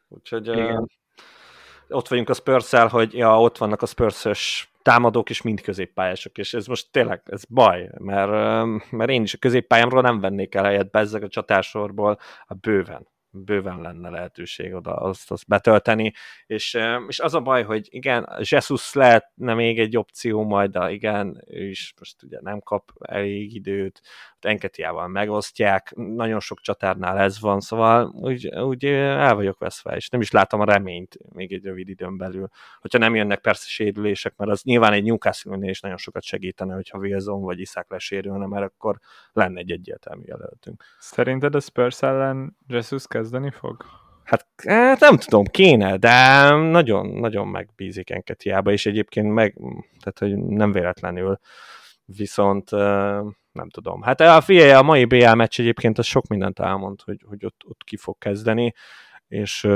[0.09, 0.77] Úgyhogy Igen.
[0.77, 0.87] Uh,
[1.88, 6.55] ott vagyunk a spurs hogy ja, ott vannak a spurs támadók is mind középpályások, és
[6.55, 8.31] ez most tényleg, ez baj, mert,
[8.90, 13.81] mert én is a középpályámról nem vennék el helyet bezzeg a csatársorból, a bőven bőven
[13.81, 16.12] lenne lehetőség oda azt, azt betölteni,
[16.47, 21.45] és, és az a baj, hogy igen, Jesus lehetne még egy opció majd, de igen,
[21.47, 24.01] ő is most ugye nem kap elég időt,
[24.45, 30.21] Enketiával megosztják, nagyon sok csatárnál ez van, szóval úgy, úgy el vagyok veszve, és nem
[30.21, 32.49] is látom a reményt még egy rövid időn belül.
[32.81, 36.99] Hogyha nem jönnek persze sérülések, mert az nyilván egy newcastle is nagyon sokat segítene, hogyha
[36.99, 38.99] Wilson vagy Iszák lesérülne, mert akkor
[39.33, 40.85] lenne egy egyértelmű jelöltünk.
[40.99, 43.85] Szerinted a Spurs ellen Jesus kezdeni fog?
[44.24, 49.56] Hát, hát nem tudom, kéne, de nagyon, nagyon megbízik Enketiába, és egyébként meg,
[50.00, 51.38] tehát hogy nem véletlenül
[52.04, 52.70] viszont
[53.52, 54.02] nem tudom.
[54.02, 57.62] Hát a figyelj, a mai BL meccs egyébként az sok mindent elmond, hogy, hogy ott,
[57.66, 58.74] ott ki fog kezdeni,
[59.28, 59.68] és,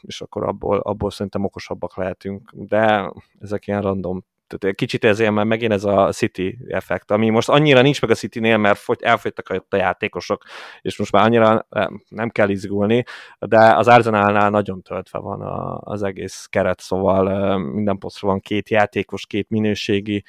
[0.00, 5.44] és akkor abból, abból szerintem okosabbak lehetünk, de ezek ilyen random tehát kicsit ezért már
[5.44, 9.64] megint ez a City effekt, ami most annyira nincs meg a City-nél, mert fogy, elfogytak
[9.68, 10.44] a játékosok,
[10.80, 11.66] és most már annyira
[12.08, 13.04] nem kell izgulni,
[13.38, 18.68] de az Arsenalnál nagyon töltve van a, az egész keret, szóval minden posztra van két
[18.68, 20.24] játékos, két minőségi,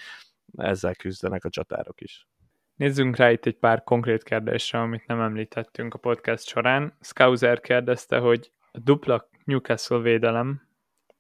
[0.58, 2.28] ezzel küzdenek a csatárok is.
[2.76, 6.98] Nézzünk rá itt egy pár konkrét kérdésre, amit nem említettünk a podcast során.
[7.02, 10.62] Scouser kérdezte, hogy a dupla Newcastle védelem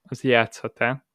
[0.10, 1.07] az játszhat-e?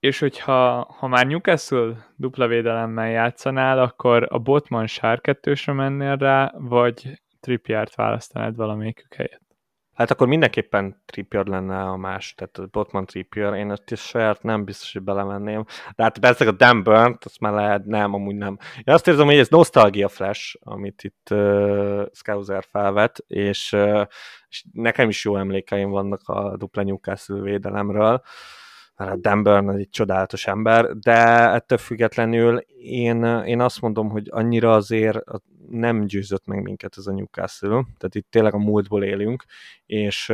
[0.00, 6.52] És hogyha ha már Newcastle dupla védelemmel játszanál, akkor a Botman sár kettősre mennél rá,
[6.58, 9.46] vagy Trippiert választanád valamelyikük helyett?
[9.94, 14.64] Hát akkor mindenképpen Trippier lenne a más, tehát Botman Trippier, én ezt is saját nem
[14.64, 15.64] biztos, hogy belemenném.
[15.96, 18.58] De hát persze a Dan Burnt, azt már lehet, nem, amúgy nem.
[18.84, 24.06] Én azt érzem, hogy ez nostalgia flash, amit itt uh, Scouser felvet, és, uh,
[24.48, 28.14] és nekem is jó emlékeim vannak a dupla Newcastle védelemről.
[28.14, 28.20] Uh,
[28.98, 34.26] mert a Dan Burn egy csodálatos ember, de ettől függetlenül én, én azt mondom, hogy
[34.30, 35.18] annyira azért
[35.70, 39.44] nem győzött meg minket ez a Newcastle, tehát itt tényleg a múltból élünk,
[39.86, 40.32] és,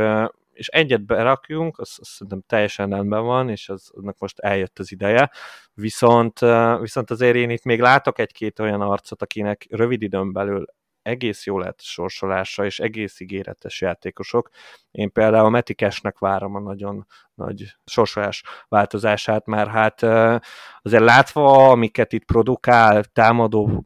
[0.52, 4.92] és egyet berakjunk, az, az szerintem teljesen rendben van, és az, annak most eljött az
[4.92, 5.30] ideje,
[5.74, 6.38] viszont,
[6.80, 10.64] viszont azért én itt még látok egy-két olyan arcot, akinek rövid időn belül
[11.04, 14.50] egész jó lehet sorsolása, és egész ígéretes játékosok.
[14.90, 20.02] Én például Metikesnek várom a nagyon nagy sorsolás változását, mert hát
[20.82, 23.84] azért látva, amiket itt produkál, támadó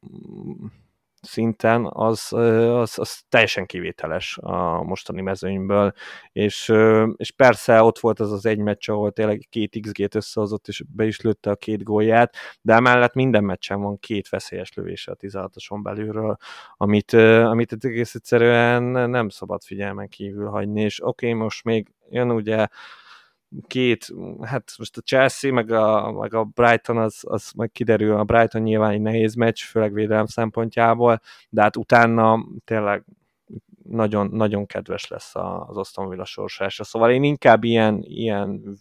[1.28, 5.92] szinten, az, az, az teljesen kivételes a mostani mezőnyből,
[6.32, 6.72] és,
[7.16, 11.04] és persze ott volt az az egy meccs, ahol tényleg két XG-t összehozott, és be
[11.04, 15.80] is lőtte a két gólját, de emellett minden meccsen van két veszélyes lövése a 16-oson
[15.82, 16.36] belülről,
[16.76, 22.30] amit, amit egész egyszerűen nem szabad figyelmen kívül hagyni, és oké, okay, most még jön
[22.30, 22.66] ugye
[23.66, 24.06] két,
[24.42, 28.62] hát most a Chelsea meg a, meg a Brighton az, az majd kiderül, a Brighton
[28.62, 33.04] nyilván egy nehéz meccs, főleg védelem szempontjából, de hát utána tényleg
[33.82, 36.84] nagyon, nagyon kedves lesz az Aston Villa sorsása.
[36.84, 38.78] Szóval én inkább ilyen, ilyen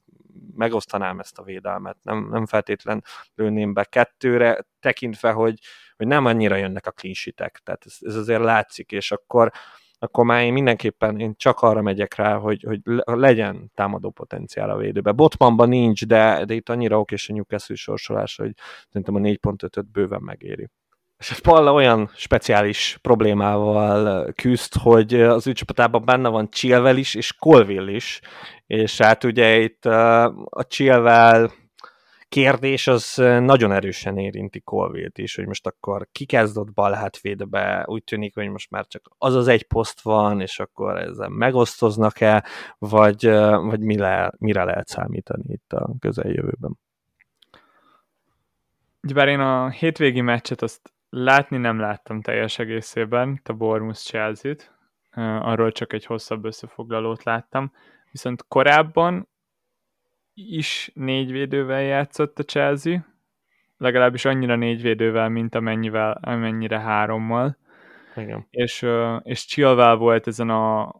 [0.55, 3.03] megosztanám ezt a védelmet, nem, nem feltétlen
[3.35, 5.59] lőném be kettőre, tekintve, hogy,
[5.97, 7.15] hogy nem annyira jönnek a clean
[7.63, 9.51] tehát ez, ez azért látszik, és akkor
[9.99, 14.77] akkor már én mindenképpen én csak arra megyek rá, hogy, hogy legyen támadó potenciál a
[14.77, 15.11] védőbe.
[15.11, 18.51] Botmanban nincs, de, de itt annyira okés a Newcastle sorsolás, hogy
[18.87, 20.69] szerintem a 4.5-öt bőven megéri.
[21.17, 27.15] És ez Palla olyan speciális problémával küzd, hogy az ő csapatában benne van Chilwell is,
[27.15, 28.21] és Colville is,
[28.67, 31.49] és hát ugye itt a Chilwell
[32.29, 38.03] kérdés az nagyon erősen érinti Colville-t is, hogy most akkor ki kezdott bal hátvédbe, úgy
[38.03, 42.43] tűnik, hogy most már csak az az egy poszt van, és akkor ezzel megosztoznak-e,
[42.77, 43.25] vagy,
[43.61, 46.77] vagy mire, mire lehet számítani itt a közeljövőben?
[49.13, 54.71] Bár én a hétvégi meccset azt látni nem láttam teljes egészében, a Bournemouth Chelsea-t,
[55.41, 57.71] arról csak egy hosszabb összefoglalót láttam,
[58.11, 59.27] viszont korábban
[60.37, 63.05] is négy védővel játszott a Chelsea,
[63.77, 67.57] legalábbis annyira négy védővel, mint amennyivel, amennyire hárommal.
[68.15, 68.47] Igen.
[68.49, 68.85] És,
[69.21, 70.95] és Chilwell volt ezen a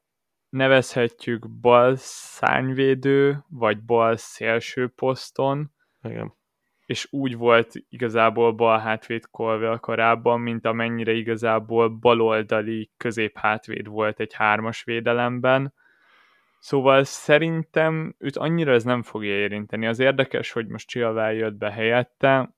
[0.50, 5.72] nevezhetjük bal szányvédő, vagy bal szélső poszton.
[6.04, 6.34] Igen.
[6.86, 14.34] És úgy volt igazából bal hátvéd Colville korábban, mint amennyire igazából baloldali középhátvéd volt egy
[14.34, 15.74] hármas védelemben
[16.60, 19.88] Szóval szerintem őt annyira ez nem fogja érinteni.
[19.88, 22.56] Az érdekes, hogy most Chilwell jött be helyette,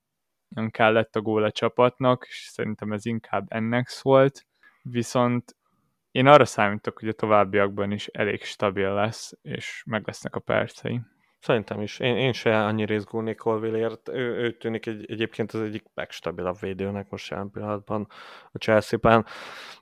[0.48, 4.46] nem kellett a gól csapatnak, és szerintem ez inkább ennek szólt,
[4.82, 5.56] viszont
[6.10, 11.00] én arra számítok, hogy a továbbiakban is elég stabil lesz, és meg lesznek a percei.
[11.40, 11.98] Szerintem is.
[11.98, 14.08] Én, én se annyira izgulnék Colvillért.
[14.08, 18.06] Ő, ő tűnik egy, egyébként az egyik legstabilabb védőnek most jelen pillanatban
[18.52, 19.26] a Chelsea-ben.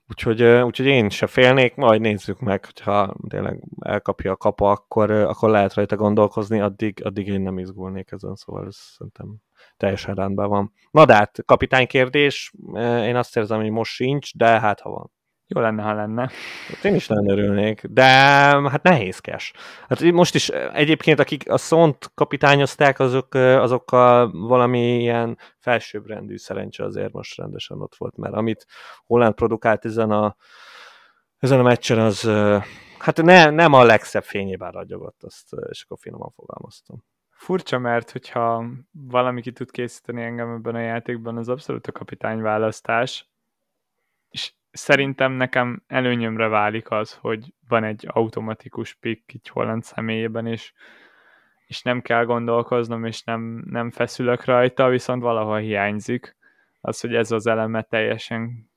[0.09, 5.51] Úgyhogy, úgyhogy én se félnék, majd nézzük meg, hogyha tényleg elkapja a kapa, akkor, akkor
[5.51, 9.37] lehet rajta gondolkozni, addig, addig én nem izgulnék ezen, szóval ez szerintem
[9.77, 10.73] teljesen rendben van.
[10.91, 15.11] Na de hát, kapitány kérdés, én azt érzem, hogy most sincs, de hát ha van.
[15.51, 16.31] Jó lenne, ha lenne.
[16.69, 19.53] Hát én is nagyon örülnék, de hát nehézkes.
[19.89, 27.13] Hát most is egyébként, akik a szont kapitányozták, azok, azokkal valami ilyen felsőbbrendű szerencse azért
[27.13, 28.67] most rendesen ott volt, mert amit
[29.07, 30.37] Holland produkált ezen a,
[31.39, 32.31] ezen a meccsen, az
[32.99, 37.05] hát ne, nem a legszebb fényében ragyogott, azt, és akkor finoman fogalmaztam.
[37.31, 43.31] Furcsa, mert hogyha valami ki tud készíteni engem ebben a játékban, az abszolút a kapitányválasztás,
[44.29, 50.73] és szerintem nekem előnyömre válik az, hogy van egy automatikus pick így Holland személyében, és,
[51.67, 56.37] és nem kell gondolkoznom, és nem, nem feszülök rajta, viszont valahol hiányzik.
[56.81, 58.69] Az, hogy ez az eleme teljesen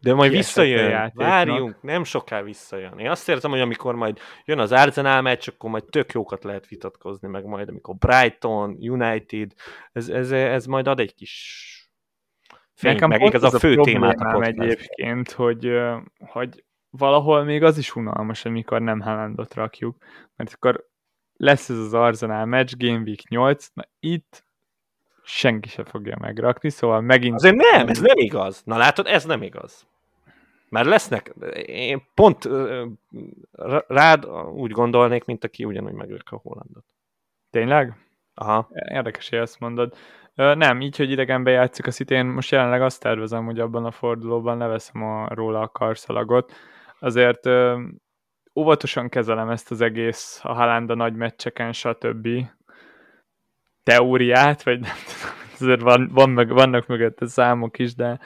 [0.00, 2.98] de majd visszajön, várjunk, nem soká visszajön.
[2.98, 6.68] Én azt értem, hogy amikor majd jön az Arsenal meccs, akkor majd tök jókat lehet
[6.68, 9.52] vitatkozni, meg majd amikor Brighton, United,
[9.92, 11.85] ez, ez, ez majd ad egy kis
[12.76, 15.80] fény, Nekem meg igaz a fő témát a egyébként, hogy,
[16.18, 19.96] hogy valahol még az is unalmas, amikor nem Haalandot rakjuk,
[20.36, 20.88] mert akkor
[21.36, 24.44] lesz ez az Arsenal match, Game Week 8, na itt
[25.22, 27.34] senki se fogja megrakni, szóval megint...
[27.34, 28.62] Azért nem, ez nem igaz.
[28.64, 29.86] Na látod, ez nem igaz.
[30.68, 31.34] Mert lesznek,
[31.66, 32.48] én pont
[33.86, 36.84] rád úgy gondolnék, mint aki ugyanúgy megök a Hollandot.
[37.50, 37.96] Tényleg?
[38.34, 38.68] Aha.
[38.72, 39.96] Érdekes, hogy ezt mondod.
[40.36, 43.90] Nem, így, hogy idegenbe játszik a City, én most jelenleg azt tervezem, hogy abban a
[43.90, 46.52] fordulóban leveszem a, róla a karszalagot.
[46.98, 47.82] Azért ö,
[48.54, 52.28] óvatosan kezelem ezt az egész, a Haaland a nagy meccseken, stb.
[53.82, 58.20] teóriát, vagy nem tudom, azért van, van meg, vannak mögötte számok is, de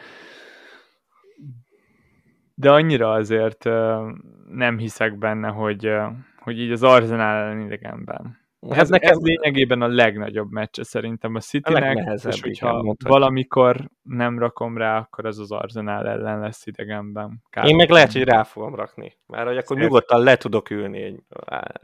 [2.54, 4.10] de annyira azért ö,
[4.48, 5.92] nem hiszek benne, hogy,
[6.38, 9.10] hogy így az Arsenal ellen idegenben Hát ez, nekem...
[9.10, 14.98] ez lényegében a legnagyobb meccse szerintem a Citynek, és hogyha igen, valamikor nem rakom rá,
[14.98, 17.42] akkor az az Arsenal ellen lesz idegenben.
[17.50, 21.02] Kár Én meg lehet, hogy rá fogom rakni, mert hogy akkor nyugodtan le tudok ülni
[21.02, 21.22] egy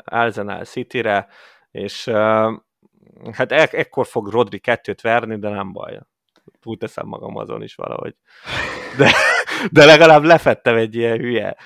[0.04, 1.28] Arsenal City-re,
[1.70, 2.52] és uh,
[3.32, 5.98] hát e- ekkor fog Rodri kettőt verni, de nem baj.
[6.64, 8.14] Úgy teszem magam azon is valahogy.
[8.98, 9.10] De,
[9.70, 11.56] de legalább lefettem egy ilyen hülye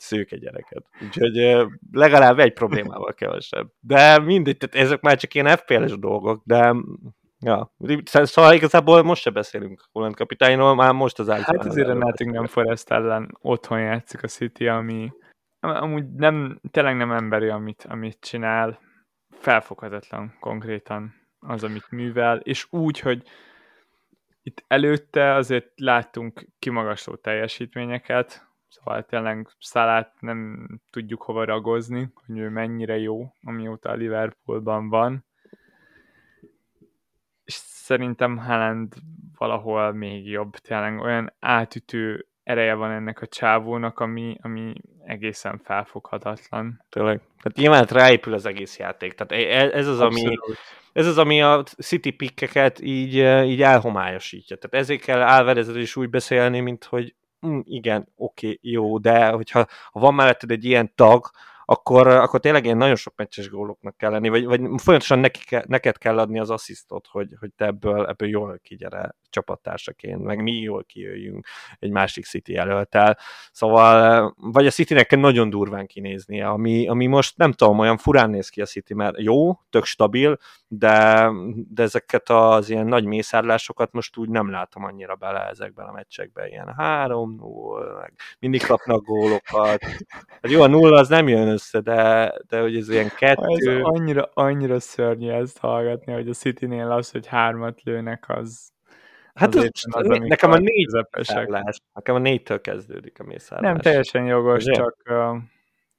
[0.00, 0.86] szőke gyereket.
[1.02, 3.70] Úgyhogy legalább egy problémával kevesebb.
[3.80, 6.74] De mindegy, tehát ezek már csak ilyen FPL-es dolgok, de
[7.42, 11.60] Ja, szóval igazából most se beszélünk Holland kapitányról, már most az általán.
[11.60, 15.12] Hát azért a Nottingham Forest ellen otthon játszik a City, ami
[15.60, 18.80] amúgy nem, tényleg nem emberi, amit, amit csinál.
[19.30, 23.22] Felfoghatatlan konkrétan az, amit művel, és úgy, hogy
[24.42, 32.48] itt előtte azért láttunk kimagasló teljesítményeket, Szóval tényleg Szalát nem tudjuk hova ragozni, hogy ő
[32.48, 35.24] mennyire jó, amióta a Liverpoolban van.
[37.44, 38.94] És szerintem Haaland
[39.36, 44.72] valahol még jobb, tényleg olyan átütő ereje van ennek a csávónak, ami, ami
[45.04, 46.84] egészen felfoghatatlan.
[46.88, 47.20] Tényleg.
[47.42, 49.14] Tehát nyilván ráépül az egész játék.
[49.14, 50.38] Tehát e, e, ez az, ami,
[50.92, 53.14] ez az, ami a City pikkeket így,
[53.48, 54.56] így elhomályosítja.
[54.56, 59.66] Tehát ezért kell Álvarezről is úgy beszélni, mint hogy hm, igen, oké, jó, de hogyha
[59.92, 61.30] ha van melletted egy ilyen tag,
[61.70, 65.64] akkor, akkor tényleg ilyen nagyon sok meccses góloknak kell lenni, vagy, vagy folyamatosan neki ke,
[65.68, 70.52] neked kell adni az asszisztot, hogy, hogy te ebből, ebből jól kigyere csapattársaként, meg mi
[70.52, 71.46] jól kijöjjünk
[71.78, 73.18] egy másik City előttel.
[73.52, 78.30] Szóval, vagy a Citynek kell nagyon durván kinéznie, ami, ami most nem tudom, olyan furán
[78.30, 81.28] néz ki a City, mert jó, tök stabil, de,
[81.68, 86.46] de ezeket az ilyen nagy mészárlásokat most úgy nem látom annyira bele ezekben a meccsekben,
[86.46, 89.82] ilyen 3 0 meg mindig kapnak gólokat.
[90.42, 93.76] Hát jó, a nulla az nem jön össze, de, de hogy ez ilyen kettő...
[93.76, 98.68] Ez annyira, annyira szörnyű ezt hallgatni, hogy a City-nél az, hogy hármat lőnek, az,
[99.34, 103.72] Hát az, az, az nekem a négy mészárlás, nekem a négytől kezdődik a mészárlás.
[103.72, 104.72] Nem teljesen jogos, Ugye?
[104.72, 105.36] csak uh,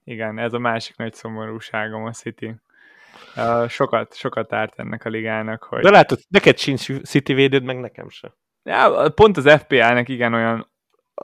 [0.04, 2.56] igen, ez a másik nagy szomorúságom a City.
[3.36, 5.82] Uh, sokat, sokat árt ennek a ligának, hogy...
[5.82, 8.34] De látod, neked sincs City védőd, meg nekem se.
[8.64, 10.72] Ja, pont az FPL-nek igen olyan,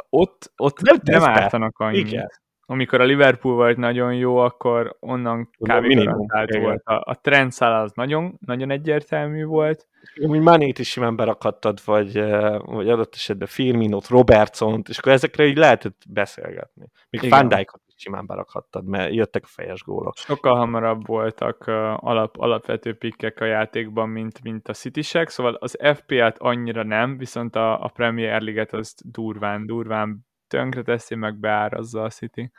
[0.09, 2.07] ott, ott nem, nem ártanak annyit.
[2.07, 2.29] Igen
[2.69, 6.59] amikor a Liverpool volt nagyon jó, akkor onnan kb.
[6.61, 6.81] volt.
[6.83, 9.87] A, a trendszál az nagyon, nagyon egyértelmű volt.
[10.21, 12.19] Úgy Manét is simán berakhattad, vagy,
[12.63, 16.91] vagy adott esetben Firminot, Robertsont, és akkor ezekre így lehetett beszélgetni.
[17.09, 20.15] Még Van Dijkot is simán berakhattad, mert jöttek a fejes gólok.
[20.15, 25.77] Sokkal hamarabb voltak uh, alap, alapvető pikkek a játékban, mint, mint a city szóval az
[25.95, 32.03] FPL-t annyira nem, viszont a, a Premier League-et az durván, durván tönkre teszi, meg beárazza
[32.03, 32.51] a City.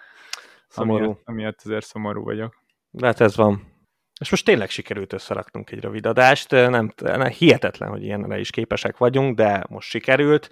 [0.68, 1.04] Szomorú.
[1.04, 2.62] Amiatt, amiatt azért szomorú vagyok.
[3.00, 3.76] Hát ez van.
[4.20, 8.96] És most tényleg sikerült összeraknunk egy rövid adást, nem, nem, hihetetlen, hogy ilyenre is képesek
[8.96, 10.50] vagyunk, de most sikerült,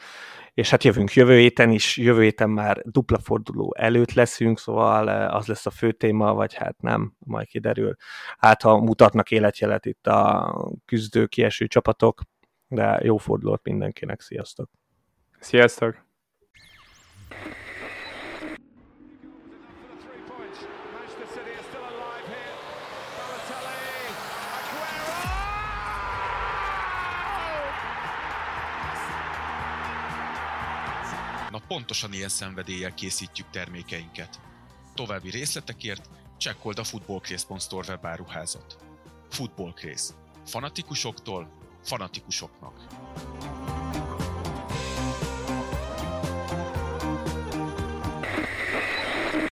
[0.54, 5.46] és hát jövünk jövő héten is, jövő héten már dupla forduló előtt leszünk, szóval az
[5.46, 7.94] lesz a fő téma, vagy hát nem, majd kiderül.
[8.38, 12.20] Hát ha mutatnak életjelet itt a küzdő, kieső csapatok,
[12.68, 14.70] de jó fordulót mindenkinek, sziasztok!
[15.38, 16.05] Sziasztok!
[31.50, 34.40] Na pontosan ilyen szenvedéllyel készítjük termékeinket.
[34.94, 38.76] További részletekért csekkold a footballcraze.store webáruházat.
[39.30, 40.14] Footballcraze.
[40.44, 41.48] Fanatikusoktól
[41.82, 42.86] fanatikusoknak.